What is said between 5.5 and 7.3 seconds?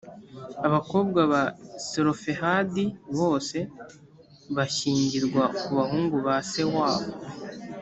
ku bahungu ba se wabo.